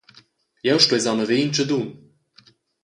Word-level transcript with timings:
Jeu 0.65 0.79
stuess 0.81 1.07
aunc 1.09 1.21
haver 1.21 1.41
in 1.43 1.51
tschadun. 1.53 1.87